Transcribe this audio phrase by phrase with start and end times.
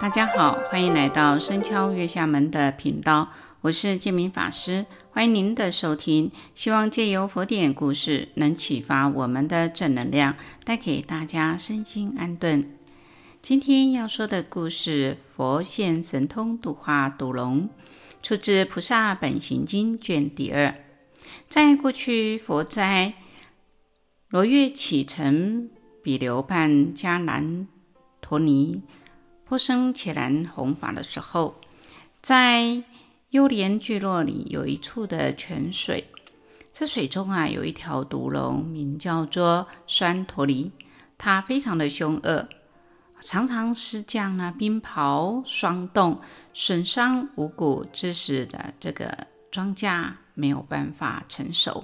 [0.00, 3.28] 大家好，欢迎来到深敲月下门的频道，
[3.60, 6.32] 我是建明法师，欢迎您的收听。
[6.54, 12.74] 希望借由佛典故事，能启发我们的正能量，带给大家身心安顿。
[13.42, 17.68] 今天要说的故事，佛现神通度化毒龙，
[18.22, 20.74] 出自《菩萨本行经》卷第二。
[21.46, 23.12] 在过去，佛在
[24.30, 25.68] 罗越只城
[26.02, 27.68] 比留班迦南
[28.22, 28.80] 陀尼。
[29.50, 31.56] 波生且然弘法的时候，
[32.22, 32.84] 在
[33.30, 36.06] 幽莲聚落里有一处的泉水，
[36.72, 40.70] 这水中啊有一条毒龙，名叫做酸陀离，
[41.18, 42.48] 它非常的凶恶，
[43.20, 46.20] 常常施降呢冰雹霜冻，
[46.54, 51.82] 损伤五谷，致使的这个庄稼没有办法成熟。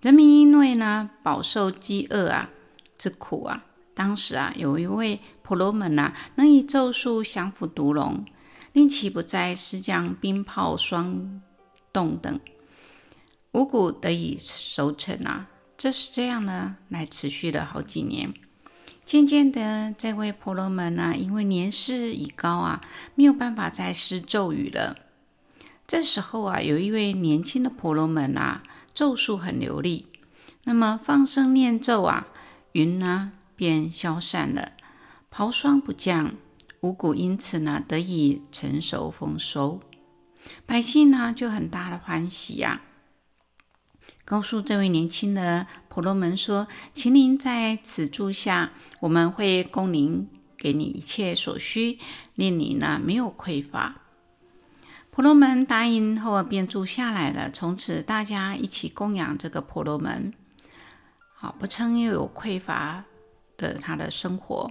[0.00, 2.48] 人民因为呢饱受饥饿啊
[2.96, 3.64] 之苦啊。
[3.94, 8.24] 当时啊，有一位婆罗门啊，能以咒术降伏毒龙，
[8.72, 11.40] 令其不再施降冰雹、霜
[11.92, 12.40] 冻等，
[13.52, 15.48] 五谷得以收成啊。
[15.78, 18.32] 这是这样呢，来持续了好几年。
[19.04, 22.80] 渐渐的，这位婆罗门啊，因为年事已高啊，
[23.14, 24.96] 没有办法再施咒语了。
[25.86, 28.62] 这时候啊，有一位年轻的婆罗门啊，
[28.94, 30.06] 咒术很流利，
[30.64, 32.26] 那么放声念咒啊，
[32.72, 33.32] 云啊？
[33.56, 34.72] 便消散了，
[35.30, 36.34] 雹霜不降，
[36.80, 39.80] 五谷因此呢得以成熟丰收，
[40.66, 42.82] 百姓呢就很大的欢喜呀、
[44.24, 51.98] 告诉这位年轻的婆罗门说：“请您在此住下，我们会供您，给你一切所需，
[52.34, 54.00] 令你呢没有匮乏。”
[55.10, 60.34] 婆罗门答应后便住下来了，从此大家一起供养这个婆罗门，
[61.34, 63.04] 好不称又有匮乏。
[63.56, 64.70] 的他的生活，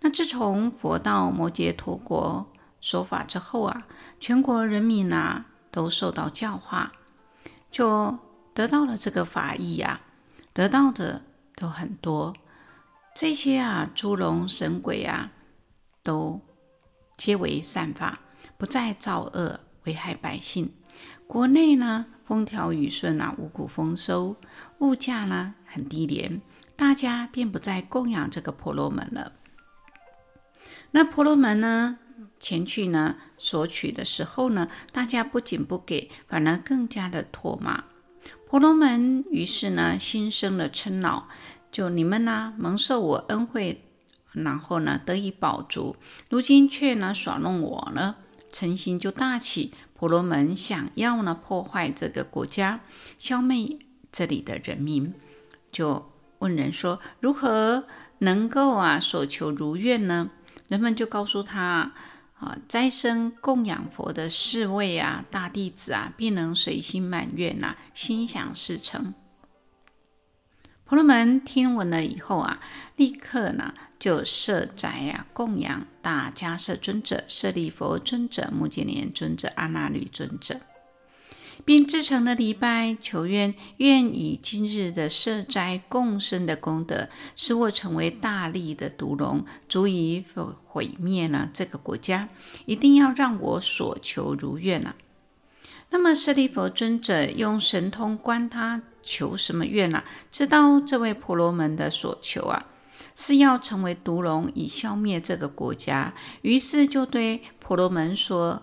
[0.00, 3.86] 那自从佛到摩羯陀国说法之后啊，
[4.20, 6.92] 全国人民啊都受到教化，
[7.70, 8.18] 就
[8.52, 10.00] 得到了这个法义啊，
[10.52, 11.24] 得到的
[11.54, 12.34] 都很多。
[13.14, 15.30] 这些啊诸龙神鬼啊，
[16.02, 16.40] 都
[17.16, 18.20] 皆为善法，
[18.56, 20.72] 不再造恶危害百姓。
[21.26, 24.36] 国内呢风调雨顺啊，五谷丰收，
[24.78, 26.42] 物价呢很低廉。
[26.82, 29.30] 大家便不再供养这个婆罗门了。
[30.90, 32.00] 那婆罗门呢，
[32.40, 37.84] 前去呢索取的时候呢，大家不仅不给，反而更加的唾骂。
[38.48, 41.28] 婆罗门于是呢，心生了嗔恼，
[41.70, 43.84] 就你们呢蒙受我恩惠，
[44.32, 45.94] 然后呢得以饱足，
[46.28, 48.16] 如今却呢耍弄我呢，
[48.50, 49.72] 嗔心就大起。
[49.94, 52.80] 婆罗门想要呢破坏这个国家，
[53.20, 53.78] 消灭
[54.10, 55.14] 这里的人民，
[55.70, 56.11] 就。
[56.42, 57.84] 问人说：“如何
[58.18, 60.30] 能够啊所求如愿呢？”
[60.68, 61.92] 人们就告诉他
[62.38, 69.14] ：“啊，斋生供养佛的侍卫啊，大弟子啊，必能随心满愿呐、心想事成。”
[70.84, 72.60] 婆罗门听闻了以后啊，
[72.96, 80.60] 立刻呢就设斋啊供养大迦叶尊者、舍利弗尊者、目犍连尊者、阿那律尊者。
[81.64, 92.28] 并至诚的礼拜，求愿愿以今日的设斋共生的功德，使我成为大力的毒龙，足以毁毁灭了这个国家。
[92.66, 94.94] 一定要让我所求如愿啊！
[95.90, 100.04] 那么舍利弗尊者用神通观他求什么愿啊？
[100.30, 102.64] 知道这位婆罗门的所求啊，
[103.14, 106.14] 是要成为毒龙，以消灭这个国家。
[106.40, 108.62] 于是就对婆罗门说：“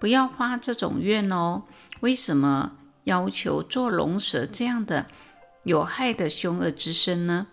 [0.00, 1.64] 不要发这种愿哦。”
[2.00, 2.72] 为什么
[3.04, 5.06] 要求做龙蛇这样的
[5.64, 7.46] 有害的凶恶之身呢？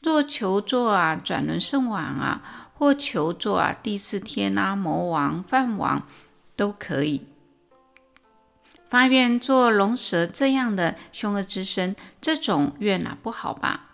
[0.00, 6.06] 若求做啊转轮圣王啊，或求做啊第四天啊魔王、梵王
[6.56, 7.26] 都可以。
[8.88, 13.90] 发愿做龙蛇这样的凶恶之身，这种愿啊不好吧？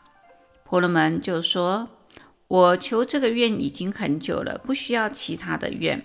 [0.64, 1.88] 婆罗门就说
[2.48, 6.04] ：“我求这个愿已经很久了，不需要其他的愿。”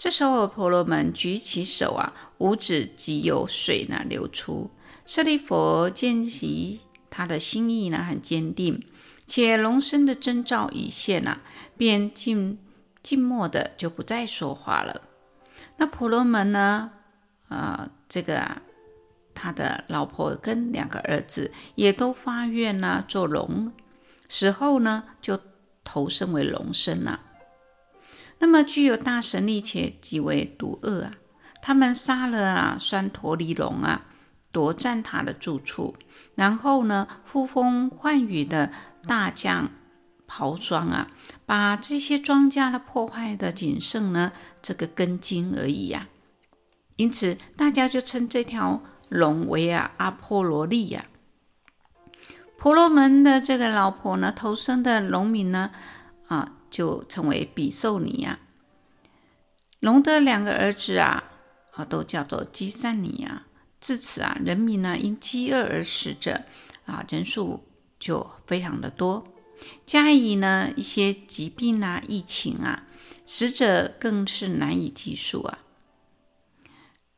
[0.00, 4.70] 这时候，婆罗门举起手啊，五指即有水呢流出。
[5.04, 6.80] 舍利弗见其
[7.10, 8.82] 他的心意呢很坚定，
[9.26, 11.42] 且龙身的征兆已现啊，
[11.76, 12.58] 便静
[13.02, 15.02] 静默的就不再说话了。
[15.76, 16.92] 那婆罗门呢，
[17.48, 18.62] 啊、呃，这个啊，
[19.34, 23.70] 他的老婆跟两个儿子也都发愿呢做龙，
[24.30, 25.38] 死后呢就
[25.84, 27.20] 投生为龙身了。
[28.40, 31.12] 那么具有大神力且极为毒恶啊！
[31.62, 34.06] 他们杀了啊酸陀离龙啊，
[34.50, 35.94] 夺占他的住处，
[36.34, 38.72] 然后呢呼风唤雨的
[39.06, 39.70] 大将
[40.26, 41.06] 袍装啊，
[41.44, 44.32] 把这些庄稼的破坏的仅剩呢
[44.62, 46.08] 这个根茎而已呀、啊。
[46.96, 51.04] 因此，大家就称这条龙为啊阿波罗利呀。
[52.58, 55.70] 婆罗门的这个老婆呢，投生的农民呢，
[56.28, 58.38] 啊，就称为比受尼呀。
[59.80, 61.24] 龙的两个儿子啊，
[61.72, 63.46] 啊，都叫做基善尼啊。
[63.80, 66.42] 自此啊，人民呢因饥饿而死者
[66.84, 67.64] 啊，人数
[67.98, 69.24] 就非常的多。
[69.86, 72.84] 加以呢一些疾病啊、疫情啊，
[73.24, 75.58] 死者更是难以计数啊。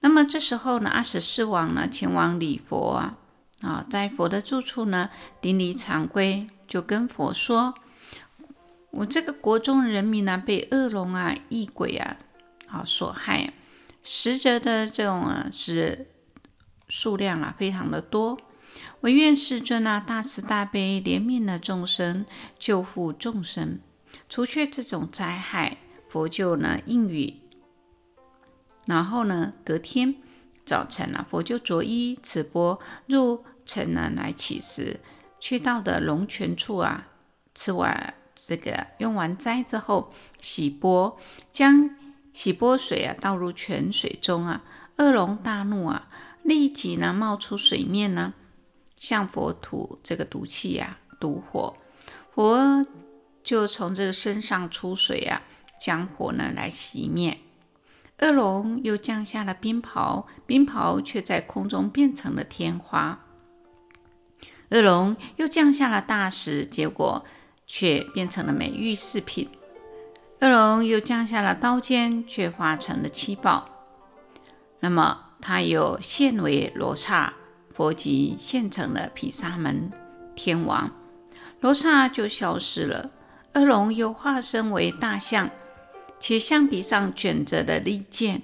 [0.00, 3.18] 那么这时候呢，阿闍世王呢前往礼佛啊，
[3.60, 5.10] 啊，在佛的住处呢
[5.40, 7.74] 顶礼常规，就跟佛说
[8.92, 12.16] ：“我这个国中人民呢，被恶龙啊、异鬼啊，
[12.68, 13.52] 啊所害，
[14.04, 16.06] 死者的这种啊是
[16.88, 18.38] 数量啊非常的多。”
[19.00, 22.24] 唯愿世尊啊，大慈大悲，怜悯了众生，
[22.58, 23.80] 救护众生，
[24.28, 25.78] 除却这种灾害。
[26.08, 27.40] 佛就呢应允。
[28.86, 30.14] 然后呢，隔天
[30.64, 35.00] 早晨啊，佛就着衣持钵入城呢来乞食。
[35.40, 37.08] 去到的龙泉处啊，
[37.54, 38.14] 吃完
[38.46, 41.18] 这个用完斋之后，洗钵，
[41.50, 41.90] 将
[42.32, 44.62] 洗钵水啊倒入泉水中啊。
[44.96, 46.08] 恶龙大怒啊，
[46.42, 48.34] 立即呢冒出水面呢。
[48.96, 51.76] 向佛吐这个毒气呀、啊，毒火，
[52.32, 52.86] 佛
[53.42, 55.42] 就从这个身上出水啊，
[55.80, 57.38] 将火呢来熄灭。
[58.20, 63.18] 恶龙又降下了冰雹，冰雹却在空中变成了天花。
[64.70, 67.24] 恶龙又降下了大石，结果
[67.74, 69.48] 却变成了美玉饰品。
[70.42, 73.66] 恶龙又降下了刀尖，却化成了七宝。
[74.80, 77.32] 那么他又现为罗刹。
[77.72, 79.90] 佛即现成了毗沙门
[80.36, 80.92] 天王，
[81.62, 83.10] 罗刹就消失了。
[83.54, 85.48] 恶龙又化身为大象，
[86.20, 88.42] 其象鼻上卷着的利剑。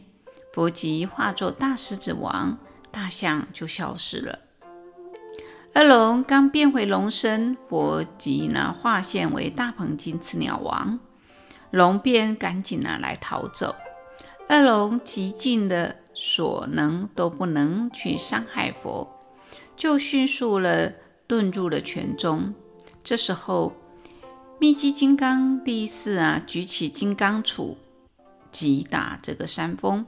[0.55, 2.57] 佛即化作大狮子王，
[2.91, 4.39] 大象就消失了。
[5.79, 10.99] 恶龙刚变回龙身，佛即呢化现为大鹏金翅鸟王，
[11.71, 13.77] 龙便赶紧呢来逃走。
[14.49, 19.09] 恶龙极尽的所能都不能去伤害佛。
[19.77, 20.91] 就迅速了
[21.29, 22.53] 遁入了泉中。
[23.05, 23.73] 这时候，
[24.59, 27.77] 密集金刚力士啊，举起金刚杵，
[28.51, 30.05] 击打这个山峰，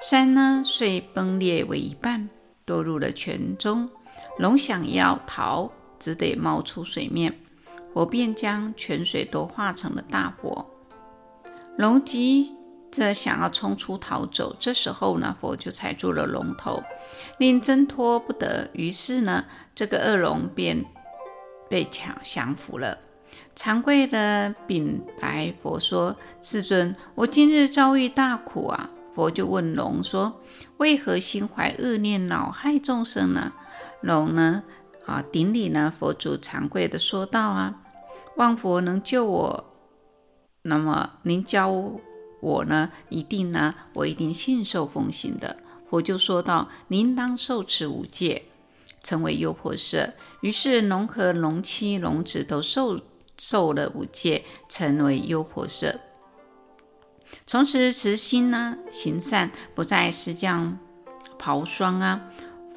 [0.00, 2.30] 山呢遂崩裂为一半，
[2.64, 3.90] 堕入了泉中。
[4.38, 7.38] 龙想要逃，只得冒出水面，
[7.92, 10.66] 佛便将泉水都化成了大火。
[11.76, 12.56] 龙急
[12.90, 16.82] 着想要冲出逃走，这时候呢，佛就踩住了龙头。
[17.38, 19.44] 令挣脱不得，于是呢，
[19.74, 20.84] 这个恶龙便
[21.68, 22.98] 被抢降服了。
[23.56, 30.40] 惭愧地禀白佛说：“世尊，我今日遭遇大苦啊！”佛就问龙说
[30.78, 33.52] ：“为何心怀恶念，恼害众生呢？”
[34.04, 34.62] 龙呢，
[35.06, 37.80] 啊，顶礼呢，佛祖惭愧地说道：“啊，
[38.36, 39.64] 望佛能救我，
[40.62, 41.68] 那么您教
[42.40, 45.56] 我呢，一定呢，我一定信受奉行的。”
[45.88, 48.42] 佛就说道：“您当受持五戒，
[49.00, 53.00] 成为优婆塞。”于是龙和龙妻、龙子都受
[53.38, 55.98] 受了五戒，成为优婆塞。
[57.46, 60.78] 从此慈心呢，行善，不再施降
[61.38, 62.28] 刨霜啊，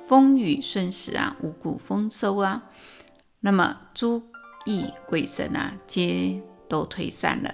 [0.07, 2.63] 风雨顺时啊，五谷丰收啊。
[3.41, 4.23] 那么诸
[4.65, 7.53] 疫鬼神啊，皆都退散了。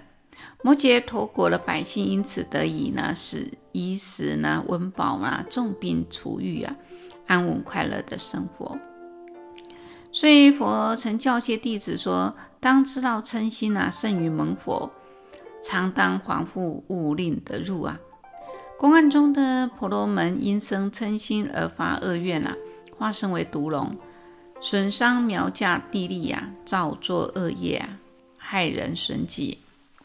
[0.63, 6.75] 摩羯陀国的百姓因此得以呢，使衣食呢温饱啊，重病除愈啊，
[7.27, 8.77] 安稳快乐的生活。
[10.11, 14.91] 所以佛曾教诫弟子说：“当知道嗔心啊，胜于蒙佛，
[15.63, 17.99] 常当防护，勿令得入啊。”
[18.83, 22.53] 公案中的婆罗门因生嗔心而发恶愿啊，
[22.97, 23.95] 化身为毒龙，
[24.59, 27.97] 损伤苗稼地利啊，造作恶业啊，
[28.37, 29.59] 害人损己。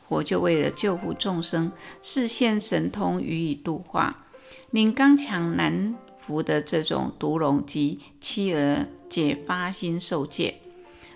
[0.09, 4.25] 佛就为了救护众生，示现神通予以度化，
[4.71, 10.61] 令刚强难服的这种毒龙及妻儿皆发心受戒，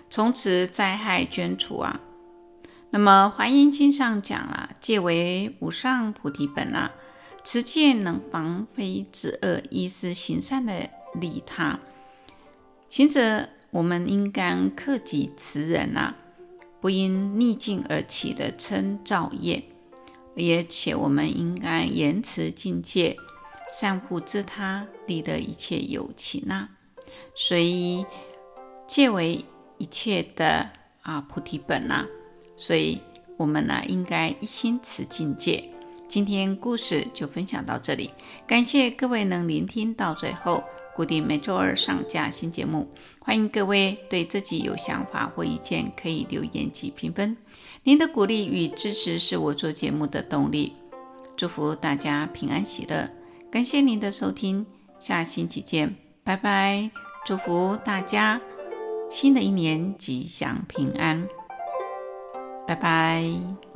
[0.09, 2.01] 从此灾害捐除啊。
[2.89, 6.91] 那么《华严经》上讲了，戒为无上菩提本啊，
[7.43, 11.79] 持戒能防非止恶，依是行善的利他。
[12.89, 16.15] 行者，我们应该克己慈人啊。
[16.79, 19.63] 不因逆境而起的嗔造业，
[20.35, 23.15] 而且我们应该严持境戒，
[23.69, 26.69] 善护自他，利得一切有情啊。
[27.35, 28.05] 所以
[28.85, 29.45] 戒为
[29.77, 30.71] 一切的
[31.03, 32.05] 啊菩提本啊。
[32.57, 32.99] 所以
[33.37, 35.72] 我们呢，应该一心持境界。
[36.13, 38.11] 今天故事就分享到这里，
[38.45, 40.63] 感谢各位能聆听到最后。
[40.95, 42.87] 固定每周二上架新节目，
[43.19, 47.35] 欢迎各位对自己有想法或意见可以留言及评分。
[47.81, 50.73] 您的鼓励与支持是我做节目的动力。
[51.35, 53.09] 祝福大家平安喜乐，
[53.49, 54.63] 感谢您的收听，
[54.99, 56.91] 下星期见，拜拜。
[57.25, 58.39] 祝福大家
[59.09, 61.27] 新的一年吉祥平安，
[62.67, 63.72] 拜拜。